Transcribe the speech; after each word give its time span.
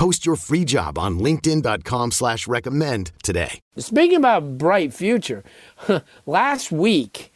Post 0.00 0.24
your 0.24 0.36
free 0.36 0.64
job 0.64 0.96
on 0.98 1.18
LinkedIn.com 1.18 2.12
slash 2.12 2.48
recommend 2.48 3.12
today. 3.22 3.60
Speaking 3.76 4.16
about 4.16 4.56
bright 4.56 4.94
future, 4.94 5.44
last 6.26 6.72
week, 6.72 7.30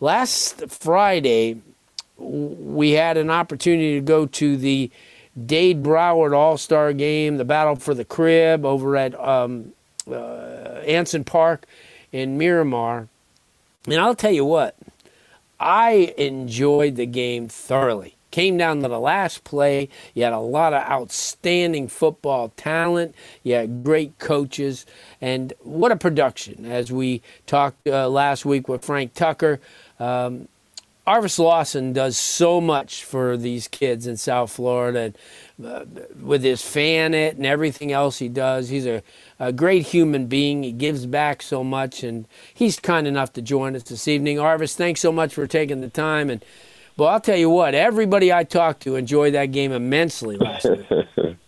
last 0.00 0.68
Friday, 0.68 1.62
we 2.18 2.90
had 2.90 3.16
an 3.16 3.30
opportunity 3.30 3.94
to 3.94 4.02
go 4.02 4.26
to 4.26 4.58
the 4.58 4.90
Dade 5.46 5.82
Broward 5.82 6.36
All 6.36 6.58
Star 6.58 6.92
game, 6.92 7.38
the 7.38 7.46
Battle 7.46 7.76
for 7.76 7.94
the 7.94 8.04
Crib 8.04 8.66
over 8.66 8.98
at 8.98 9.18
um, 9.18 9.72
uh, 10.06 10.82
Anson 10.84 11.24
Park 11.24 11.64
in 12.12 12.36
Miramar. 12.36 13.08
And 13.86 13.98
I'll 13.98 14.14
tell 14.14 14.30
you 14.30 14.44
what, 14.44 14.76
I 15.58 16.12
enjoyed 16.18 16.96
the 16.96 17.06
game 17.06 17.48
thoroughly. 17.48 18.14
Came 18.30 18.56
down 18.56 18.82
to 18.82 18.88
the 18.88 19.00
last 19.00 19.42
play. 19.44 19.88
You 20.14 20.24
had 20.24 20.32
a 20.32 20.38
lot 20.38 20.72
of 20.72 20.82
outstanding 20.88 21.88
football 21.88 22.52
talent. 22.56 23.14
You 23.42 23.54
had 23.54 23.82
great 23.82 24.18
coaches. 24.18 24.86
And 25.20 25.52
what 25.60 25.90
a 25.90 25.96
production. 25.96 26.64
As 26.64 26.92
we 26.92 27.22
talked 27.46 27.88
uh, 27.88 28.08
last 28.08 28.44
week 28.44 28.68
with 28.68 28.84
Frank 28.84 29.14
Tucker, 29.14 29.60
um, 29.98 30.46
Arvis 31.06 31.40
Lawson 31.40 31.92
does 31.92 32.16
so 32.16 32.60
much 32.60 33.04
for 33.04 33.36
these 33.36 33.66
kids 33.66 34.06
in 34.06 34.16
South 34.16 34.52
Florida. 34.52 35.12
And, 35.58 35.66
uh, 35.66 35.84
with 36.22 36.42
his 36.42 36.62
fan 36.62 37.14
it 37.14 37.36
and 37.36 37.44
everything 37.44 37.90
else 37.90 38.18
he 38.18 38.28
does, 38.28 38.68
he's 38.68 38.86
a, 38.86 39.02
a 39.40 39.52
great 39.52 39.86
human 39.86 40.26
being. 40.26 40.62
He 40.62 40.72
gives 40.72 41.06
back 41.06 41.42
so 41.42 41.64
much, 41.64 42.04
and 42.04 42.26
he's 42.54 42.78
kind 42.78 43.06
enough 43.08 43.32
to 43.32 43.42
join 43.42 43.74
us 43.74 43.82
this 43.82 44.06
evening. 44.06 44.36
Arvis, 44.36 44.74
thanks 44.74 45.00
so 45.00 45.10
much 45.10 45.34
for 45.34 45.46
taking 45.46 45.80
the 45.80 45.88
time. 45.88 46.30
And 46.30 46.44
well, 47.00 47.08
I'll 47.08 47.20
tell 47.20 47.36
you 47.36 47.48
what, 47.48 47.74
everybody 47.74 48.30
I 48.30 48.44
talked 48.44 48.82
to 48.82 48.96
enjoyed 48.96 49.32
that 49.32 49.46
game 49.46 49.72
immensely 49.72 50.36
last 50.36 50.68
week. 50.68 50.86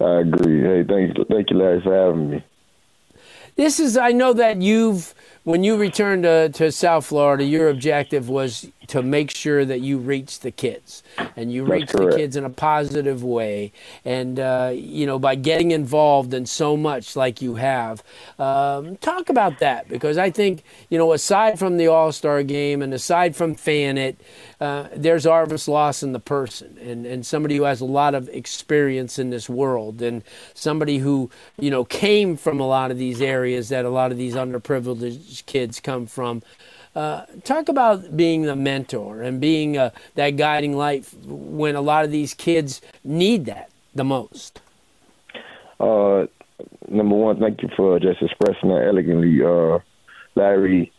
I 0.00 0.20
agree. 0.20 0.62
Hey, 0.62 0.82
thank 0.82 1.18
you, 1.18 1.24
thank 1.28 1.50
you, 1.50 1.58
Larry, 1.58 1.82
for 1.82 1.94
having 1.94 2.30
me. 2.30 2.44
This 3.56 3.78
is, 3.78 3.98
I 3.98 4.12
know 4.12 4.32
that 4.32 4.62
you've, 4.62 5.14
when 5.44 5.62
you 5.62 5.76
returned 5.76 6.22
to, 6.22 6.48
to 6.48 6.72
South 6.72 7.04
Florida, 7.04 7.44
your 7.44 7.68
objective 7.68 8.30
was 8.30 8.66
to 8.88 9.02
make 9.02 9.30
sure 9.30 9.64
that 9.64 9.80
you 9.80 9.98
reach 9.98 10.40
the 10.40 10.50
kids 10.50 11.02
and 11.36 11.52
you 11.52 11.64
reach 11.64 11.90
the 11.92 12.12
kids 12.16 12.36
in 12.36 12.44
a 12.44 12.50
positive 12.50 13.22
way. 13.22 13.72
And, 14.04 14.38
uh, 14.38 14.72
you 14.74 15.06
know, 15.06 15.18
by 15.18 15.34
getting 15.34 15.70
involved 15.70 16.34
in 16.34 16.46
so 16.46 16.76
much 16.76 17.16
like 17.16 17.40
you 17.40 17.54
have, 17.56 18.02
um, 18.38 18.96
talk 18.96 19.28
about 19.28 19.58
that 19.60 19.88
because 19.88 20.18
I 20.18 20.30
think, 20.30 20.62
you 20.88 20.98
know, 20.98 21.12
aside 21.12 21.58
from 21.58 21.76
the 21.76 21.86
All 21.86 22.12
Star 22.12 22.42
game 22.42 22.82
and 22.82 22.92
aside 22.92 23.36
from 23.36 23.54
fan 23.54 23.98
it, 23.98 24.20
uh, 24.60 24.88
there's 24.94 25.26
Arvis 25.26 25.66
Lawson, 25.66 26.12
the 26.12 26.20
person, 26.20 26.78
and, 26.80 27.04
and 27.04 27.26
somebody 27.26 27.56
who 27.56 27.64
has 27.64 27.80
a 27.80 27.84
lot 27.84 28.14
of 28.14 28.28
experience 28.28 29.18
in 29.18 29.30
this 29.30 29.48
world, 29.48 30.00
and 30.00 30.22
somebody 30.54 30.98
who, 30.98 31.30
you 31.58 31.68
know, 31.68 31.84
came 31.84 32.36
from 32.36 32.60
a 32.60 32.66
lot 32.66 32.92
of 32.92 32.98
these 32.98 33.20
areas 33.20 33.70
that 33.70 33.84
a 33.84 33.90
lot 33.90 34.12
of 34.12 34.18
these 34.18 34.34
underprivileged 34.34 35.46
kids 35.46 35.80
come 35.80 36.06
from. 36.06 36.42
Uh, 36.94 37.24
talk 37.44 37.70
about 37.70 38.16
being 38.16 38.42
the 38.42 38.54
mentor 38.54 39.22
and 39.22 39.40
being 39.40 39.78
uh, 39.78 39.90
that 40.14 40.30
guiding 40.30 40.76
light 40.76 41.06
when 41.24 41.74
a 41.74 41.80
lot 41.80 42.04
of 42.04 42.10
these 42.10 42.34
kids 42.34 42.82
need 43.02 43.46
that 43.46 43.70
the 43.94 44.04
most. 44.04 44.60
Uh, 45.80 46.26
number 46.88 47.16
one, 47.16 47.40
thank 47.40 47.62
you 47.62 47.70
for 47.76 47.98
just 47.98 48.20
expressing 48.20 48.68
that 48.68 48.84
elegantly, 48.86 49.42
uh, 49.42 49.78
Larry. 50.34 50.92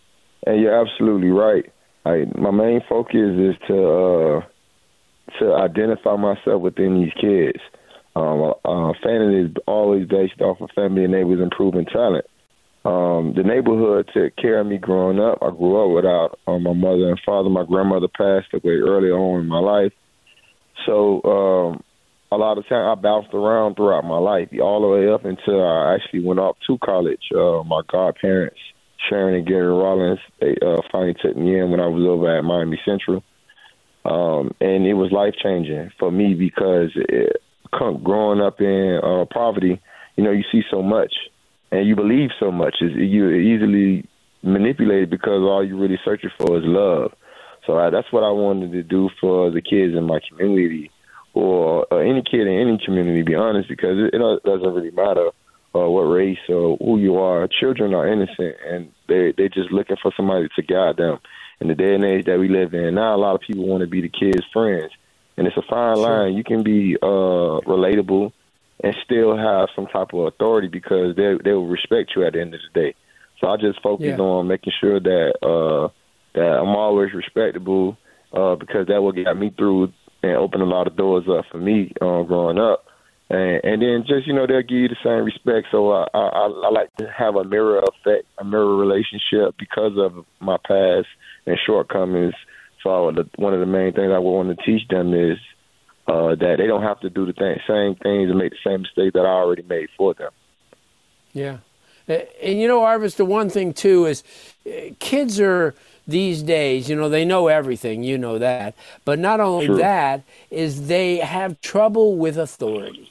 And 0.48 0.60
you're 0.60 0.80
absolutely 0.82 1.30
right. 1.30 1.72
I, 2.06 2.26
my 2.36 2.52
main 2.52 2.82
focus 2.90 3.38
is 3.38 3.56
to 3.68 3.88
uh, 3.88 4.42
to 5.40 5.54
identify 5.54 6.18
myself 6.18 6.62
within 6.62 7.00
these 7.00 7.14
kids. 7.22 7.60
Um, 8.16 8.54
uh, 8.66 8.94
fanning 9.02 9.46
is 9.46 9.52
always 9.68 10.08
based 10.08 10.42
off 10.42 10.60
of 10.60 10.70
family 10.76 11.04
and 11.04 11.14
neighbors 11.14 11.40
improving 11.40 11.86
talent 11.86 12.26
um, 12.86 13.34
the 13.36 13.44
neighborhood 13.44 14.10
took 14.14 14.36
care 14.36 14.60
of 14.60 14.68
me 14.68 14.78
growing 14.78 15.20
up. 15.20 15.40
I 15.42 15.52
grew 15.52 15.84
up 15.84 15.96
without 15.96 16.40
um, 16.48 16.64
my 16.64 16.74
mother 16.74 17.10
and 17.10 17.20
father. 17.26 17.50
My 17.50 17.64
grandmother 17.64 18.08
passed 18.10 18.54
away 18.54 18.76
early 18.76 19.10
on 19.10 19.42
in 19.42 19.48
my 19.48 19.60
life. 19.60 19.94
So 20.86 21.24
um, 21.24 21.84
a 22.32 22.36
lot 22.36 22.58
of 22.58 22.68
time 22.68 22.86
I 22.86 23.00
bounced 23.00 23.34
around 23.34 23.76
throughout 23.76 24.04
my 24.04 24.18
life, 24.18 24.50
all 24.62 24.82
the 24.82 24.88
way 24.88 25.10
up 25.10 25.24
until 25.24 25.64
I 25.64 25.96
actually 25.96 26.26
went 26.26 26.42
off 26.42 26.58
to 26.68 26.78
college. 26.84 27.22
Uh, 27.34 27.64
my 27.64 27.82
godparents, 27.90 28.60
Sharon 29.10 29.36
and 29.36 29.48
Gary 29.48 29.68
Rollins, 29.68 30.20
they 30.42 30.56
uh, 30.62 30.82
finally 30.92 31.16
took 31.22 31.38
me 31.38 31.58
in 31.58 31.72
when 31.72 31.80
I 31.80 31.88
was 31.88 32.04
over 32.06 32.38
at 32.38 32.44
Miami 32.44 32.82
Central. 32.84 33.24
Um, 34.04 34.52
and 34.60 34.86
it 34.86 34.96
was 34.96 35.14
life 35.14 35.36
changing 35.42 35.92
for 35.98 36.12
me 36.12 36.34
because 36.34 36.90
it, 36.96 37.38
growing 38.04 38.42
up 38.42 38.60
in 38.60 39.00
uh, 39.02 39.24
poverty, 39.34 39.82
you 40.18 40.24
know, 40.24 40.32
you 40.32 40.44
see 40.52 40.64
so 40.70 40.82
much 40.82 41.14
and 41.74 41.88
you 41.88 41.96
believe 41.96 42.30
so 42.40 42.52
much. 42.52 42.76
Is 42.82 42.92
you're 42.96 43.36
easily 43.36 44.08
manipulated 44.44 45.10
because 45.10 45.42
all 45.42 45.66
you're 45.66 45.80
really 45.80 46.00
searching 46.06 46.30
for 46.38 46.58
is 46.58 46.64
love. 46.66 47.14
So 47.66 47.78
I, 47.80 47.90
that's 47.90 48.12
what 48.12 48.24
I 48.24 48.30
wanted 48.30 48.72
to 48.74 48.84
do 48.84 49.10
for 49.20 49.50
the 49.50 49.62
kids 49.62 49.96
in 49.96 50.04
my 50.04 50.20
community, 50.30 50.92
or, 51.34 51.88
or 51.90 52.04
any 52.04 52.22
kid 52.22 52.42
in 52.42 52.60
any 52.60 52.78
community. 52.86 53.24
Be 53.24 53.36
honest, 53.36 53.70
because 53.70 53.98
it, 53.98 54.14
it 54.14 54.44
doesn't 54.44 54.74
really 54.74 54.92
matter 54.92 55.30
uh, 55.74 55.90
what 55.90 56.04
race 56.04 56.38
or 56.48 56.78
who 56.78 57.00
you 57.00 57.18
are. 57.18 57.48
Children 57.48 57.96
are 57.96 58.08
innocent, 58.08 58.56
and 58.68 58.92
they 59.08 59.34
they're 59.36 59.50
just 59.50 59.72
looking 59.72 59.98
for 60.02 60.12
somebody 60.16 60.48
to 60.56 60.62
guide 60.62 60.98
them. 60.98 61.20
In 61.62 61.70
the 61.70 61.76
day 61.76 61.96
and 61.96 62.04
age 62.04 62.26
that 62.26 62.40
we 62.40 62.50
live 62.50 62.74
in 62.74 62.96
now, 62.96 63.16
a 63.16 63.18
lot 63.18 63.36
of 63.36 63.42
people 63.42 63.66
want 63.66 63.82
to 63.82 63.88
be 63.88 64.02
the 64.02 64.10
kids' 64.10 64.46
friends, 64.52 64.92
and 65.38 65.48
it's 65.48 65.58
a 65.58 65.62
fine 65.70 65.98
line. 65.98 66.34
You 66.34 66.44
can 66.44 66.62
be 66.62 66.98
uh, 67.02 67.64
relatable 67.66 68.34
and 68.84 68.96
still 69.04 69.36
have 69.38 69.70
some 69.76 69.88
type 69.88 70.14
of 70.14 70.28
authority 70.28 70.68
because 70.68 71.16
they 71.16 71.36
they 71.44 71.52
will 71.52 71.68
respect 71.68 72.12
you 72.16 72.26
at 72.26 72.34
the 72.34 72.42
end 72.42 72.54
of 72.54 72.60
the 72.74 72.80
day. 72.80 72.96
So 73.40 73.48
I 73.48 73.58
just 73.58 73.82
focus 73.82 74.06
yeah. 74.08 74.18
on 74.18 74.48
making 74.48 74.74
sure 74.80 75.00
that 75.00 75.34
uh 75.42 75.88
that 76.36 76.60
I'm 76.60 76.76
always 76.76 77.14
respectable 77.14 77.98
uh 78.34 78.56
because 78.56 78.88
that 78.88 79.02
will 79.02 79.14
get 79.14 79.36
me 79.38 79.54
through 79.58 79.94
and 80.22 80.36
open 80.38 80.62
a 80.62 80.66
lot 80.66 80.88
of 80.88 80.96
doors 80.96 81.26
up 81.30 81.46
for 81.52 81.58
me 81.58 81.92
uh, 82.02 82.24
growing 82.24 82.58
up. 82.58 82.86
And, 83.30 83.62
and 83.64 83.82
then 83.82 84.04
just 84.08 84.28
you 84.28 84.34
know 84.34 84.46
they'll 84.46 84.62
give 84.62 84.78
you 84.78 84.88
the 84.90 84.98
same 85.04 85.24
respect. 85.24 85.68
So 85.72 85.92
I, 85.92 86.08
I 86.14 86.48
I 86.48 86.70
like 86.70 86.94
to 86.98 87.10
have 87.10 87.36
a 87.36 87.46
mirror 87.46 87.80
effect, 87.80 88.28
a 88.38 88.44
mirror 88.44 88.76
relationship 88.76 89.56
because 89.58 89.94
of 89.98 90.26
my 90.40 90.58
past 90.58 91.08
and 91.46 91.58
shortcomings. 91.66 92.34
So 92.84 93.12
the, 93.16 93.30
one 93.38 93.54
of 93.54 93.62
the 93.62 93.66
main 93.66 93.94
things 93.94 94.12
I 94.14 94.20
want 94.20 94.50
to 94.50 94.66
teach 94.66 94.86
them 94.90 95.14
is 95.14 95.38
uh, 96.08 96.36
that 96.36 96.56
they 96.58 96.68
don't 96.68 96.84
have 96.84 97.00
to 97.02 97.10
do 97.10 97.26
the 97.26 97.34
th- 97.34 97.62
same 97.68 97.96
things 97.96 98.30
and 98.30 98.38
make 98.38 98.52
the 98.52 98.58
same 98.64 98.82
mistakes 98.82 99.14
that 99.14 99.26
I 99.26 99.30
already 99.30 99.64
made 99.64 99.90
for 99.98 100.14
them. 100.14 100.32
Yeah. 101.34 101.58
And 102.08 102.60
you 102.60 102.68
know, 102.68 102.82
Arvis, 102.82 103.16
the 103.16 103.26
one 103.26 103.50
thing 103.50 103.74
too 103.74 104.06
is 104.06 104.24
uh, 104.68 104.94
kids 105.00 105.40
are 105.40 105.74
these 106.06 106.44
days, 106.44 106.90
you 106.90 106.96
know, 106.96 107.08
they 107.08 107.24
know 107.24 107.48
everything, 107.48 108.04
you 108.04 108.18
know 108.18 108.38
that. 108.38 108.76
But 109.06 109.20
not 109.20 109.40
only 109.40 109.68
True. 109.68 109.78
that, 109.78 110.24
is 110.52 110.88
they 110.88 111.18
have 111.18 111.60
trouble 111.62 112.18
with 112.18 112.38
authority. 112.38 113.10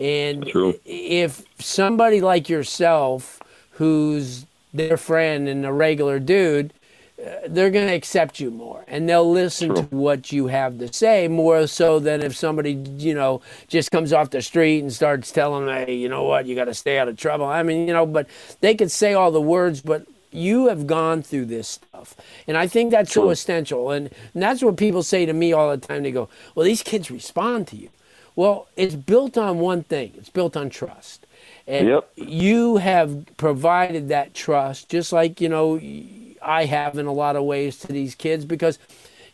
And 0.00 0.46
True. 0.46 0.74
if 0.84 1.44
somebody 1.58 2.20
like 2.20 2.48
yourself, 2.48 3.40
who's 3.72 4.46
their 4.72 4.96
friend 4.96 5.46
and 5.46 5.66
a 5.66 5.72
regular 5.72 6.18
dude, 6.18 6.72
they're 7.46 7.70
going 7.70 7.86
to 7.86 7.94
accept 7.94 8.40
you 8.40 8.50
more 8.50 8.84
and 8.88 9.08
they'll 9.08 9.30
listen 9.30 9.68
True. 9.68 9.76
to 9.76 9.96
what 9.96 10.32
you 10.32 10.48
have 10.48 10.78
to 10.78 10.92
say 10.92 11.28
more 11.28 11.66
so 11.66 11.98
than 11.98 12.20
if 12.20 12.36
somebody 12.36 12.72
you 12.96 13.14
know 13.14 13.40
just 13.68 13.90
comes 13.90 14.12
off 14.12 14.30
the 14.30 14.42
street 14.42 14.80
and 14.80 14.92
starts 14.92 15.30
telling 15.30 15.66
them 15.66 15.86
hey 15.86 15.94
you 15.94 16.08
know 16.08 16.24
what? 16.24 16.46
You 16.46 16.54
got 16.54 16.64
to 16.64 16.74
stay 16.74 16.98
out 16.98 17.08
of 17.08 17.16
trouble. 17.16 17.46
I 17.46 17.62
mean 17.62 17.86
you 17.86 17.94
know 17.94 18.06
but 18.06 18.28
they 18.60 18.74
could 18.74 18.90
say 18.90 19.14
all 19.14 19.30
the 19.30 19.40
words 19.40 19.80
but 19.80 20.06
you 20.32 20.68
have 20.68 20.86
gone 20.86 21.22
through 21.22 21.44
this 21.44 21.68
stuff. 21.68 22.16
And 22.48 22.56
i 22.56 22.66
think 22.66 22.90
that's 22.90 23.12
True. 23.12 23.24
so 23.24 23.30
essential. 23.30 23.90
And, 23.90 24.10
and 24.34 24.42
that's 24.42 24.62
what 24.62 24.76
people 24.76 25.02
say 25.02 25.26
to 25.26 25.32
me 25.32 25.52
all 25.52 25.70
the 25.70 25.78
time. 25.86 26.02
They 26.02 26.12
go 26.12 26.28
well 26.54 26.64
these 26.64 26.82
kids 26.82 27.10
respond 27.10 27.68
to 27.68 27.76
you. 27.76 27.90
Well 28.34 28.66
it's 28.76 28.96
built 28.96 29.38
on 29.38 29.60
one 29.60 29.84
thing. 29.84 30.12
It's 30.16 30.30
built 30.30 30.56
on 30.56 30.70
trust. 30.70 31.26
And 31.68 31.86
yep. 31.86 32.10
you 32.16 32.78
have 32.78 33.26
provided 33.36 34.08
that 34.08 34.34
trust 34.34 34.88
just 34.88 35.12
like 35.12 35.40
you 35.40 35.48
know 35.48 35.78
I 36.42 36.66
have 36.66 36.98
in 36.98 37.06
a 37.06 37.12
lot 37.12 37.36
of 37.36 37.44
ways 37.44 37.78
to 37.78 37.88
these 37.88 38.14
kids 38.14 38.44
because 38.44 38.78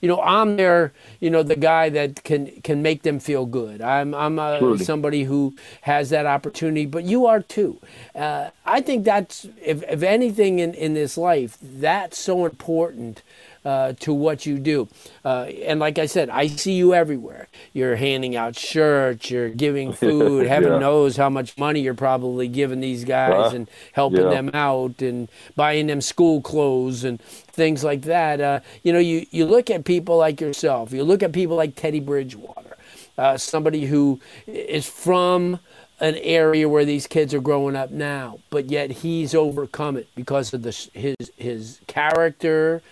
you 0.00 0.08
know, 0.08 0.20
I'm 0.20 0.56
there, 0.56 0.92
you 1.20 1.28
know, 1.30 1.42
the 1.42 1.56
guy 1.56 1.88
that 1.88 2.22
can 2.22 2.46
can 2.62 2.82
make 2.82 3.02
them 3.02 3.18
feel 3.18 3.46
good. 3.46 3.80
I'm 3.80 4.14
I'm 4.14 4.38
a, 4.38 4.78
somebody 4.78 5.24
who 5.24 5.56
has 5.82 6.10
that 6.10 6.26
opportunity, 6.26 6.86
but 6.86 7.04
you 7.04 7.26
are 7.26 7.40
too. 7.40 7.80
Uh, 8.14 8.50
I 8.64 8.80
think 8.80 9.04
that's 9.04 9.46
if 9.60 9.82
if 9.84 10.02
anything 10.02 10.60
in 10.60 10.74
in 10.74 10.94
this 10.94 11.18
life, 11.18 11.58
that's 11.60 12.18
so 12.18 12.46
important 12.46 13.22
uh, 13.68 13.92
to 14.00 14.14
what 14.14 14.46
you 14.46 14.58
do. 14.58 14.88
Uh, 15.22 15.42
and 15.42 15.78
like 15.78 15.98
I 15.98 16.06
said, 16.06 16.30
I 16.30 16.46
see 16.46 16.72
you 16.72 16.94
everywhere. 16.94 17.48
You're 17.74 17.96
handing 17.96 18.34
out 18.34 18.56
shirts, 18.56 19.30
you're 19.30 19.50
giving 19.50 19.92
food. 20.04 20.46
Heaven 20.46 20.72
yeah. 20.72 20.78
knows 20.78 21.18
how 21.18 21.28
much 21.28 21.58
money 21.58 21.80
you're 21.80 21.92
probably 21.92 22.48
giving 22.48 22.80
these 22.80 23.04
guys 23.04 23.52
and 23.52 23.68
helping 23.92 24.22
yeah. 24.22 24.30
them 24.30 24.50
out 24.54 25.02
and 25.02 25.28
buying 25.54 25.88
them 25.88 26.00
school 26.00 26.40
clothes 26.40 27.04
and 27.04 27.20
things 27.20 27.84
like 27.84 28.02
that. 28.02 28.40
Uh, 28.40 28.60
you 28.82 28.90
know, 28.90 28.98
you, 28.98 29.26
you 29.30 29.44
look 29.44 29.68
at 29.68 29.84
people 29.84 30.16
like 30.16 30.40
yourself, 30.40 30.90
you 30.90 31.04
look 31.04 31.22
at 31.22 31.32
people 31.32 31.56
like 31.56 31.76
Teddy 31.76 32.00
Bridgewater, 32.00 32.74
uh, 33.18 33.36
somebody 33.36 33.84
who 33.84 34.18
is 34.46 34.88
from 34.88 35.60
an 36.00 36.14
area 36.16 36.68
where 36.68 36.86
these 36.86 37.06
kids 37.06 37.34
are 37.34 37.40
growing 37.40 37.76
up 37.76 37.90
now, 37.90 38.38
but 38.48 38.70
yet 38.70 38.90
he's 38.90 39.34
overcome 39.34 39.98
it 39.98 40.08
because 40.14 40.54
of 40.54 40.62
the, 40.62 40.70
his 40.94 41.30
his 41.36 41.80
character, 41.86 42.82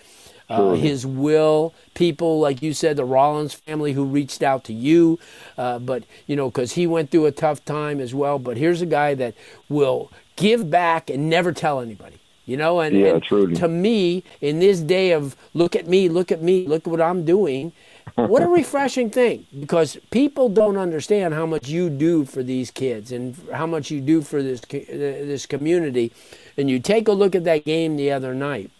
uh, 0.49 0.73
his 0.73 1.05
will. 1.05 1.73
People, 1.93 2.39
like 2.39 2.61
you 2.61 2.73
said, 2.73 2.97
the 2.97 3.05
Rollins 3.05 3.53
family 3.53 3.93
who 3.93 4.05
reached 4.05 4.41
out 4.41 4.63
to 4.65 4.73
you, 4.73 5.19
uh, 5.57 5.79
but 5.79 6.03
you 6.25 6.35
know, 6.35 6.49
because 6.49 6.73
he 6.73 6.87
went 6.87 7.11
through 7.11 7.25
a 7.25 7.31
tough 7.31 7.63
time 7.65 7.99
as 7.99 8.13
well. 8.13 8.39
But 8.39 8.57
here's 8.57 8.81
a 8.81 8.85
guy 8.85 9.13
that 9.15 9.35
will 9.69 10.11
give 10.35 10.69
back 10.69 11.09
and 11.09 11.29
never 11.29 11.51
tell 11.51 11.79
anybody. 11.79 12.19
You 12.45 12.55
know, 12.55 12.79
and, 12.79 12.97
yeah, 12.97 13.19
and 13.29 13.57
to 13.57 13.67
me, 13.67 14.23
in 14.39 14.59
this 14.59 14.79
day 14.79 15.11
of 15.11 15.35
look 15.53 15.75
at 15.75 15.85
me, 15.85 16.07
look 16.07 16.31
at 16.31 16.41
me, 16.41 16.65
look 16.65 16.87
at 16.87 16.87
what 16.87 17.01
I'm 17.01 17.25
doing, 17.25 17.73
what 18.15 18.41
a 18.41 18.47
refreshing 18.61 19.09
thing 19.09 19.45
because 19.59 19.97
people 20.11 20.49
don't 20.49 20.77
understand 20.77 21.33
how 21.33 21.45
much 21.45 21.67
you 21.67 21.89
do 21.89 22.25
for 22.25 22.43
these 22.43 22.71
kids 22.71 23.11
and 23.11 23.35
how 23.53 23.67
much 23.67 23.91
you 23.91 24.01
do 24.01 24.21
for 24.21 24.41
this 24.41 24.61
this 24.61 25.45
community 25.45 26.11
and 26.57 26.69
you 26.69 26.79
take 26.79 27.07
a 27.07 27.11
look 27.11 27.35
at 27.35 27.43
that 27.43 27.65
game 27.65 27.95
the 27.95 28.11
other 28.11 28.33
night 28.33 28.71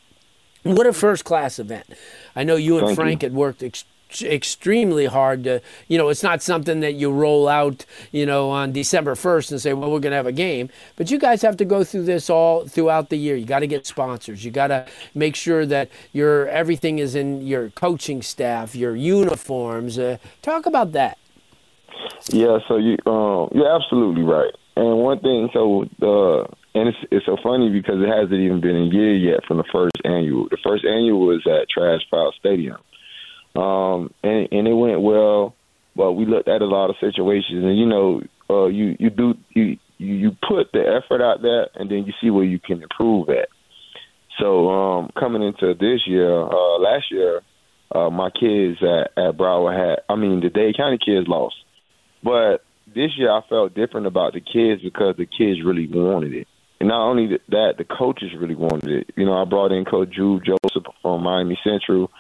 what 0.75 0.87
a 0.87 0.93
first 0.93 1.25
class 1.25 1.59
event. 1.59 1.85
I 2.35 2.43
know 2.43 2.55
you 2.55 2.77
and 2.77 2.87
Thank 2.87 2.95
Frank 2.97 3.23
you. 3.23 3.29
had 3.29 3.35
worked 3.35 3.63
ex- 3.63 3.85
extremely 4.21 5.05
hard 5.05 5.43
to, 5.43 5.61
you 5.87 5.97
know, 5.97 6.09
it's 6.09 6.23
not 6.23 6.41
something 6.41 6.79
that 6.79 6.93
you 6.93 7.11
roll 7.11 7.47
out, 7.47 7.85
you 8.11 8.25
know, 8.25 8.49
on 8.49 8.71
December 8.71 9.15
1st 9.15 9.51
and 9.51 9.61
say, 9.61 9.73
well, 9.73 9.91
we're 9.91 9.99
going 9.99 10.11
to 10.11 10.17
have 10.17 10.27
a 10.27 10.31
game. 10.31 10.69
But 10.95 11.11
you 11.11 11.19
guys 11.19 11.41
have 11.41 11.57
to 11.57 11.65
go 11.65 11.83
through 11.83 12.03
this 12.03 12.29
all 12.29 12.67
throughout 12.67 13.09
the 13.09 13.17
year. 13.17 13.35
You 13.35 13.45
got 13.45 13.59
to 13.59 13.67
get 13.67 13.85
sponsors. 13.85 14.45
You 14.45 14.51
got 14.51 14.67
to 14.67 14.85
make 15.13 15.35
sure 15.35 15.65
that 15.65 15.89
your 16.13 16.47
everything 16.47 16.99
is 16.99 17.15
in 17.15 17.45
your 17.45 17.69
coaching 17.71 18.21
staff, 18.21 18.75
your 18.75 18.95
uniforms. 18.95 19.99
Uh, 19.99 20.17
talk 20.41 20.65
about 20.65 20.93
that. 20.93 21.17
Yeah, 22.29 22.59
so 22.67 22.77
you 22.77 22.97
um, 23.05 23.49
you're 23.53 23.73
absolutely 23.73 24.23
right. 24.23 24.53
And 24.75 24.99
one 24.99 25.19
thing, 25.19 25.49
so 25.53 25.83
uh, 26.01 26.45
and 26.77 26.89
it's 26.89 26.97
it's 27.11 27.25
so 27.25 27.37
funny 27.41 27.69
because 27.69 28.01
it 28.01 28.07
hasn't 28.07 28.39
even 28.39 28.61
been 28.61 28.75
a 28.75 28.85
year 28.85 29.13
yet 29.13 29.45
from 29.47 29.57
the 29.57 29.63
first 29.71 29.97
annual. 30.05 30.47
The 30.49 30.57
first 30.63 30.85
annual 30.85 31.27
was 31.27 31.41
at 31.45 31.67
Traz 31.75 31.99
Powell 32.09 32.33
Stadium, 32.39 32.77
um, 33.55 34.13
and 34.23 34.47
and 34.51 34.67
it 34.67 34.73
went 34.73 35.01
well. 35.01 35.55
But 35.95 36.13
we 36.13 36.25
looked 36.25 36.47
at 36.47 36.61
a 36.61 36.65
lot 36.65 36.91
of 36.91 36.95
situations, 36.99 37.63
and 37.63 37.77
you 37.77 37.87
know, 37.87 38.21
uh, 38.49 38.67
you 38.67 38.95
you 38.99 39.09
do 39.09 39.33
you 39.53 39.77
you 39.97 40.31
put 40.47 40.71
the 40.71 40.81
effort 40.81 41.23
out 41.23 41.41
there, 41.41 41.67
and 41.75 41.89
then 41.89 42.05
you 42.05 42.13
see 42.21 42.29
where 42.29 42.45
you 42.45 42.59
can 42.59 42.83
improve 42.83 43.29
at. 43.29 43.49
So 44.39 44.69
um, 44.69 45.09
coming 45.17 45.41
into 45.41 45.73
this 45.73 46.01
year, 46.05 46.29
uh, 46.29 46.77
last 46.77 47.05
year, 47.11 47.41
uh, 47.93 48.11
my 48.11 48.29
kids 48.29 48.77
at, 48.83 49.17
at 49.17 49.37
Broward 49.37 49.75
had, 49.75 49.99
I 50.07 50.15
mean, 50.15 50.41
the 50.41 50.49
Dade 50.49 50.77
County 50.77 50.99
kids 51.03 51.27
lost, 51.27 51.55
but 52.23 52.63
this 52.85 53.17
year 53.17 53.31
I 53.31 53.41
felt 53.49 53.73
different 53.73 54.05
about 54.05 54.33
the 54.33 54.41
kids 54.41 54.83
because 54.83 55.15
the 55.17 55.25
kids 55.25 55.65
really 55.65 55.87
wanted 55.87 56.33
it. 56.33 56.47
And 56.79 56.89
not 56.89 57.09
only 57.09 57.39
that, 57.49 57.75
the 57.77 57.85
coaches 57.85 58.31
really 58.37 58.55
wanted 58.55 58.89
it. 58.89 59.13
You 59.15 59.25
know, 59.25 59.33
I 59.33 59.45
brought 59.45 59.71
in 59.71 59.85
Coach 59.85 60.11
Drew 60.13 60.39
Joseph 60.39 60.83
from 61.01 61.23
Miami 61.23 61.59
Central. 61.63 62.11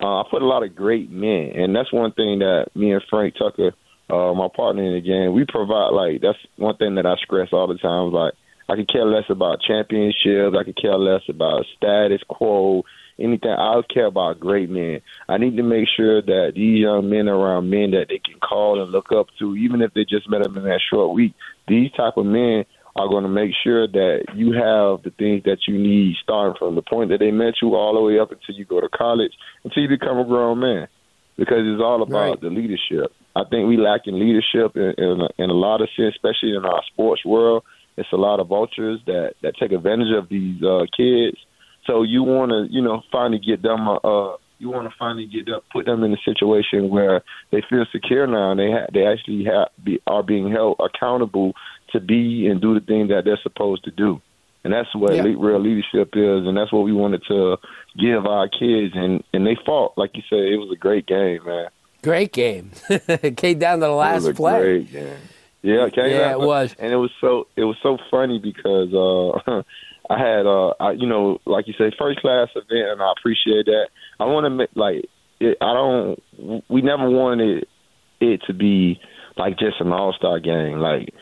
Uh, 0.00 0.20
I 0.20 0.22
put 0.30 0.42
a 0.42 0.46
lot 0.46 0.62
of 0.62 0.74
great 0.74 1.10
men, 1.10 1.52
and 1.56 1.74
that's 1.74 1.92
one 1.92 2.12
thing 2.12 2.38
that 2.38 2.68
me 2.74 2.92
and 2.92 3.02
Frank 3.10 3.34
Tucker, 3.36 3.72
uh, 4.08 4.32
my 4.32 4.48
partner 4.54 4.84
in 4.84 4.94
the 4.94 5.00
game, 5.00 5.32
we 5.32 5.44
provide. 5.46 5.90
Like 5.90 6.20
that's 6.22 6.38
one 6.56 6.76
thing 6.76 6.94
that 6.94 7.06
I 7.06 7.16
stress 7.16 7.48
all 7.52 7.66
the 7.66 7.76
time. 7.78 8.12
Like 8.12 8.34
I 8.68 8.76
could 8.76 8.90
care 8.90 9.04
less 9.04 9.24
about 9.28 9.60
championships. 9.60 10.56
I 10.58 10.64
could 10.64 10.80
care 10.80 10.96
less 10.96 11.22
about 11.28 11.66
status 11.76 12.22
quo. 12.28 12.84
Anything. 13.18 13.50
I 13.50 13.80
care 13.92 14.06
about 14.06 14.38
great 14.38 14.70
men. 14.70 15.00
I 15.28 15.38
need 15.38 15.56
to 15.56 15.64
make 15.64 15.88
sure 15.96 16.22
that 16.22 16.52
these 16.54 16.82
young 16.82 17.10
men 17.10 17.26
around 17.26 17.68
men 17.68 17.90
that 17.90 18.06
they 18.08 18.20
can 18.20 18.38
call 18.38 18.80
and 18.80 18.92
look 18.92 19.10
up 19.10 19.26
to, 19.40 19.56
even 19.56 19.82
if 19.82 19.92
they 19.92 20.04
just 20.04 20.30
met 20.30 20.44
them 20.44 20.56
in 20.56 20.62
that 20.62 20.80
short 20.88 21.16
week. 21.16 21.34
These 21.66 21.90
type 21.92 22.16
of 22.16 22.26
men 22.26 22.64
are 22.98 23.08
going 23.08 23.22
to 23.22 23.28
make 23.28 23.52
sure 23.62 23.86
that 23.86 24.26
you 24.34 24.52
have 24.52 25.02
the 25.04 25.12
things 25.16 25.44
that 25.44 25.58
you 25.68 25.78
need 25.78 26.16
starting 26.22 26.56
from 26.58 26.74
the 26.74 26.82
point 26.82 27.10
that 27.10 27.18
they 27.18 27.30
met 27.30 27.54
you 27.62 27.74
all 27.74 27.94
the 27.94 28.00
way 28.00 28.18
up 28.18 28.32
until 28.32 28.54
you 28.54 28.64
go 28.64 28.80
to 28.80 28.88
college, 28.88 29.32
until 29.64 29.82
you 29.82 29.88
become 29.88 30.18
a 30.18 30.24
grown 30.24 30.58
man. 30.58 30.88
Because 31.36 31.62
it's 31.62 31.80
all 31.80 32.02
about 32.02 32.30
right. 32.30 32.40
the 32.40 32.48
leadership. 32.48 33.12
I 33.36 33.44
think 33.48 33.68
we 33.68 33.76
lack 33.76 34.02
in 34.06 34.18
leadership 34.18 34.76
in, 34.76 34.94
in, 34.98 35.20
a, 35.20 35.28
in 35.42 35.50
a 35.50 35.54
lot 35.54 35.80
of 35.80 35.88
sense, 35.96 36.14
especially 36.16 36.56
in 36.56 36.64
our 36.64 36.82
sports 36.92 37.24
world. 37.24 37.62
It's 37.96 38.08
a 38.12 38.16
lot 38.16 38.40
of 38.40 38.48
vultures 38.48 38.98
that, 39.06 39.34
that 39.42 39.54
take 39.60 39.70
advantage 39.70 40.12
of 40.16 40.28
these 40.28 40.60
uh, 40.62 40.86
kids. 40.96 41.38
So 41.86 42.02
you 42.02 42.24
want 42.24 42.50
to, 42.50 42.66
you 42.68 42.82
know, 42.82 43.02
finally 43.12 43.38
get 43.38 43.62
them 43.62 43.86
a, 43.86 43.94
uh, 44.02 44.36
you 44.58 44.70
want 44.70 44.88
to 44.90 44.94
finally 44.98 45.26
get 45.26 45.46
them, 45.46 45.60
put 45.72 45.86
them 45.86 46.02
in 46.02 46.12
a 46.12 46.16
situation 46.24 46.90
where 46.90 47.22
they 47.52 47.62
feel 47.70 47.86
secure 47.92 48.26
now 48.26 48.50
and 48.50 48.60
they 48.60 48.70
ha- 48.70 48.86
they 48.92 49.06
actually 49.06 49.44
have 49.44 49.68
be, 49.82 50.00
are 50.06 50.22
being 50.22 50.50
held 50.50 50.80
accountable 50.80 51.52
to 51.92 52.00
be 52.00 52.46
and 52.46 52.60
do 52.60 52.74
the 52.74 52.84
thing 52.84 53.08
that 53.08 53.24
they're 53.24 53.40
supposed 53.42 53.84
to 53.84 53.90
do. 53.90 54.20
And 54.64 54.72
that's 54.72 54.94
what 54.94 55.14
yeah. 55.14 55.22
real 55.22 55.60
leadership 55.60 56.10
is, 56.14 56.46
and 56.46 56.56
that's 56.56 56.72
what 56.72 56.84
we 56.84 56.92
wanted 56.92 57.22
to 57.28 57.56
give 57.98 58.26
our 58.26 58.48
kids. 58.48 58.94
And 58.94 59.22
and 59.32 59.46
they 59.46 59.56
fought, 59.64 59.96
like 59.96 60.10
you 60.14 60.22
said, 60.28 60.40
it 60.40 60.56
was 60.56 60.70
a 60.72 60.76
great 60.76 61.06
game, 61.06 61.44
man. 61.44 61.68
Great 62.02 62.32
game. 62.32 62.72
it 62.90 63.36
came 63.36 63.58
down 63.58 63.80
to 63.80 63.86
the 63.86 63.92
last 63.92 64.24
it 64.24 64.28
was 64.28 64.28
a 64.28 64.34
play. 64.34 64.60
Great 64.60 64.92
game. 64.92 65.16
Yeah, 65.62 65.86
it 65.86 65.94
came 65.94 66.10
yeah, 66.10 66.32
it 66.32 66.40
was, 66.40 66.74
and 66.78 66.92
it 66.92 66.96
was 66.96 67.10
so 67.20 67.46
it 67.56 67.64
was 67.64 67.76
so 67.82 67.98
funny 68.10 68.38
because 68.38 68.92
uh 68.94 69.62
I 70.10 70.18
had 70.18 70.46
uh 70.46 70.74
I, 70.80 70.92
you 70.92 71.06
know 71.06 71.40
like 71.46 71.66
you 71.66 71.74
say 71.78 71.92
first 71.98 72.20
class 72.20 72.48
event, 72.54 72.92
and 72.92 73.02
I 73.02 73.12
appreciate 73.18 73.66
that. 73.66 73.88
I 74.20 74.24
want 74.24 74.44
to 74.44 74.50
make 74.50 74.70
like 74.74 75.08
it, 75.40 75.56
I 75.60 75.72
don't. 75.72 76.62
We 76.68 76.82
never 76.82 77.08
wanted 77.08 77.66
it 78.20 78.42
to 78.46 78.52
be 78.52 79.00
like 79.36 79.58
just 79.58 79.80
an 79.80 79.92
all 79.92 80.12
star 80.12 80.40
game, 80.40 80.78
like 80.78 81.14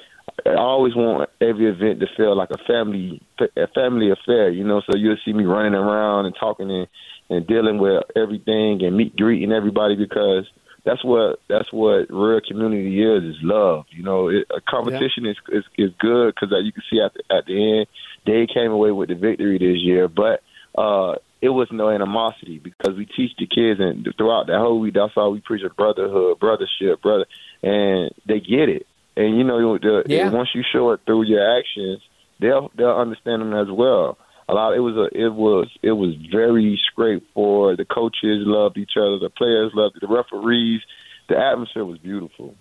I 0.50 0.60
always 0.60 0.94
want 0.94 1.30
every 1.40 1.70
event 1.70 2.00
to 2.00 2.06
feel 2.16 2.36
like 2.36 2.50
a 2.50 2.58
family 2.66 3.22
a 3.56 3.66
family 3.68 4.10
affair, 4.10 4.50
you 4.50 4.64
know. 4.64 4.80
So 4.80 4.96
you'll 4.96 5.16
see 5.24 5.32
me 5.32 5.44
running 5.44 5.74
around 5.74 6.26
and 6.26 6.34
talking 6.38 6.70
and, 6.70 6.88
and 7.30 7.46
dealing 7.46 7.78
with 7.78 8.04
everything 8.14 8.82
and 8.84 8.96
meet 8.96 9.16
greeting 9.16 9.52
everybody 9.52 9.96
because 9.96 10.46
that's 10.84 11.04
what 11.04 11.40
that's 11.48 11.72
what 11.72 12.06
real 12.10 12.40
community 12.46 13.02
is 13.02 13.24
is 13.24 13.42
love. 13.42 13.86
You 13.90 14.04
know, 14.04 14.28
it, 14.28 14.46
a 14.54 14.60
competition 14.60 15.24
yeah. 15.24 15.32
is, 15.32 15.36
is 15.48 15.64
is 15.76 15.90
good 15.98 16.34
because 16.34 16.52
uh, 16.52 16.58
you 16.58 16.72
can 16.72 16.82
see 16.90 17.00
at 17.00 17.12
the, 17.12 17.34
at 17.34 17.46
the 17.46 17.78
end 17.78 17.86
they 18.24 18.46
came 18.52 18.70
away 18.70 18.92
with 18.92 19.08
the 19.08 19.16
victory 19.16 19.58
this 19.58 19.78
year, 19.78 20.08
but 20.08 20.42
uh 20.80 21.16
it 21.42 21.50
was 21.50 21.68
no 21.70 21.90
animosity 21.90 22.58
because 22.58 22.96
we 22.96 23.04
teach 23.04 23.32
the 23.38 23.46
kids 23.46 23.78
and 23.78 24.08
throughout 24.16 24.46
the 24.46 24.58
whole 24.58 24.80
week 24.80 24.94
that's 24.94 25.12
all 25.16 25.32
we 25.32 25.40
preach 25.40 25.62
a 25.64 25.74
brotherhood, 25.74 26.38
brothership, 26.38 27.02
brother, 27.02 27.26
and 27.62 28.10
they 28.26 28.40
get 28.40 28.68
it. 28.68 28.86
And 29.16 29.36
you 29.36 29.44
know, 29.44 29.78
the, 29.78 30.02
yeah. 30.06 30.30
once 30.30 30.50
you 30.54 30.62
show 30.72 30.90
it 30.92 31.00
through 31.06 31.24
your 31.24 31.58
actions, 31.58 32.02
they'll 32.40 32.70
they'll 32.76 32.90
understand 32.90 33.42
them 33.42 33.54
as 33.54 33.68
well. 33.70 34.18
A 34.48 34.54
lot. 34.54 34.74
It 34.74 34.80
was 34.80 34.96
a. 34.96 35.08
It 35.16 35.34
was. 35.34 35.68
It 35.82 35.92
was 35.92 36.14
very 36.30 36.78
straightforward. 36.92 37.78
The 37.78 37.84
coaches 37.84 38.44
loved 38.46 38.76
each 38.76 38.92
other. 38.96 39.18
The 39.18 39.30
players 39.30 39.72
loved 39.74 39.96
it. 39.96 40.00
The 40.00 40.14
referees. 40.14 40.82
The 41.28 41.36
atmosphere 41.36 41.84
was 41.84 41.98
beautiful. 41.98 42.54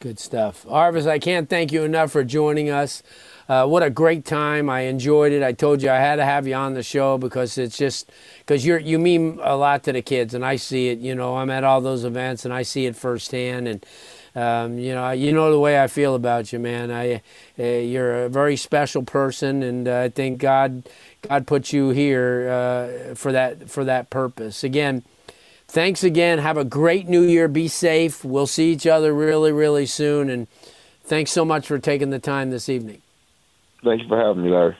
Good 0.00 0.20
stuff, 0.20 0.64
Arvis. 0.66 1.08
I 1.08 1.18
can't 1.18 1.50
thank 1.50 1.72
you 1.72 1.82
enough 1.82 2.12
for 2.12 2.22
joining 2.22 2.70
us. 2.70 3.02
Uh, 3.48 3.66
what 3.66 3.82
a 3.82 3.90
great 3.90 4.24
time! 4.24 4.70
I 4.70 4.82
enjoyed 4.82 5.32
it. 5.32 5.42
I 5.42 5.52
told 5.52 5.82
you 5.82 5.90
I 5.90 5.96
had 5.96 6.16
to 6.16 6.24
have 6.24 6.46
you 6.46 6.54
on 6.54 6.74
the 6.74 6.84
show 6.84 7.18
because 7.18 7.58
it's 7.58 7.76
just 7.76 8.08
because 8.38 8.64
you're 8.64 8.78
you 8.78 8.98
mean 9.00 9.40
a 9.42 9.56
lot 9.56 9.82
to 9.84 9.92
the 9.92 10.00
kids, 10.00 10.34
and 10.34 10.44
I 10.44 10.54
see 10.54 10.88
it. 10.88 11.00
You 11.00 11.16
know, 11.16 11.36
I'm 11.36 11.50
at 11.50 11.64
all 11.64 11.80
those 11.80 12.04
events 12.04 12.44
and 12.44 12.54
I 12.54 12.62
see 12.62 12.86
it 12.86 12.94
firsthand, 12.94 13.66
and 13.66 13.84
um, 14.38 14.78
you 14.78 14.94
know, 14.94 15.10
you 15.10 15.32
know 15.32 15.50
the 15.50 15.58
way 15.58 15.82
I 15.82 15.88
feel 15.88 16.14
about 16.14 16.52
you, 16.52 16.60
man. 16.60 16.92
I, 16.92 17.22
uh, 17.58 17.64
you're 17.64 18.26
a 18.26 18.28
very 18.28 18.54
special 18.54 19.02
person, 19.02 19.64
and 19.64 19.88
uh, 19.88 20.02
I 20.02 20.08
think 20.10 20.38
God, 20.38 20.88
God 21.22 21.44
put 21.44 21.72
you 21.72 21.90
here 21.90 22.48
uh, 22.48 23.14
for 23.16 23.32
that 23.32 23.68
for 23.68 23.84
that 23.84 24.10
purpose. 24.10 24.62
Again, 24.62 25.02
thanks 25.66 26.04
again. 26.04 26.38
Have 26.38 26.56
a 26.56 26.64
great 26.64 27.08
New 27.08 27.22
Year. 27.22 27.48
Be 27.48 27.66
safe. 27.66 28.24
We'll 28.24 28.46
see 28.46 28.70
each 28.70 28.86
other 28.86 29.12
really, 29.12 29.50
really 29.50 29.86
soon. 29.86 30.30
And 30.30 30.46
thanks 31.02 31.32
so 31.32 31.44
much 31.44 31.66
for 31.66 31.80
taking 31.80 32.10
the 32.10 32.20
time 32.20 32.50
this 32.50 32.68
evening. 32.68 33.02
Thank 33.82 34.02
you 34.02 34.08
for 34.08 34.18
having 34.18 34.44
me, 34.44 34.50
Larry. 34.50 34.76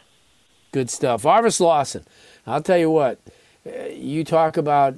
Good 0.70 0.88
stuff, 0.88 1.24
Arvis 1.24 1.58
Lawson. 1.58 2.04
I'll 2.46 2.62
tell 2.62 2.78
you 2.78 2.90
what. 2.90 3.18
Uh, 3.66 3.86
you 3.86 4.22
talk 4.22 4.56
about 4.56 4.94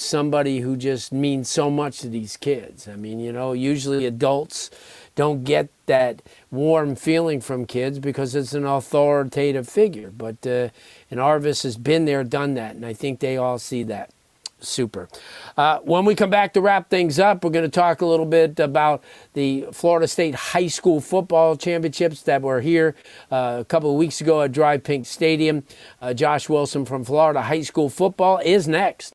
somebody 0.00 0.60
who 0.60 0.76
just 0.76 1.12
means 1.12 1.48
so 1.48 1.70
much 1.70 1.98
to 2.00 2.08
these 2.08 2.36
kids. 2.36 2.88
I 2.88 2.96
mean, 2.96 3.20
you 3.20 3.32
know, 3.32 3.52
usually 3.52 4.06
adults 4.06 4.70
don't 5.14 5.44
get 5.44 5.68
that 5.86 6.22
warm 6.50 6.94
feeling 6.94 7.40
from 7.40 7.66
kids 7.66 7.98
because 7.98 8.34
it's 8.34 8.54
an 8.54 8.64
authoritative 8.64 9.68
figure. 9.68 10.10
But 10.10 10.46
uh, 10.46 10.68
and 11.10 11.18
Arvis 11.18 11.64
has 11.64 11.76
been 11.76 12.04
there, 12.04 12.22
done 12.24 12.54
that, 12.54 12.76
and 12.76 12.86
I 12.86 12.92
think 12.92 13.20
they 13.20 13.36
all 13.36 13.58
see 13.58 13.82
that. 13.84 14.10
Super. 14.60 15.08
Uh, 15.56 15.78
when 15.80 16.04
we 16.04 16.16
come 16.16 16.30
back 16.30 16.52
to 16.54 16.60
wrap 16.60 16.90
things 16.90 17.20
up, 17.20 17.44
we're 17.44 17.50
going 17.50 17.64
to 17.64 17.70
talk 17.70 18.00
a 18.00 18.06
little 18.06 18.26
bit 18.26 18.58
about 18.58 19.04
the 19.34 19.66
Florida 19.72 20.08
State 20.08 20.34
High 20.34 20.66
School 20.66 21.00
Football 21.00 21.56
Championships 21.56 22.22
that 22.22 22.42
were 22.42 22.60
here 22.60 22.96
uh, 23.30 23.58
a 23.60 23.64
couple 23.64 23.90
of 23.90 23.96
weeks 23.96 24.20
ago 24.20 24.42
at 24.42 24.50
DRV 24.50 24.82
PNK 24.82 25.06
Stadium. 25.06 25.62
Uh, 26.02 26.12
Josh 26.12 26.48
Wilson 26.48 26.84
from 26.84 27.04
Florida 27.04 27.42
High 27.42 27.62
School 27.62 27.88
Football 27.88 28.40
is 28.44 28.66
next. 28.66 29.14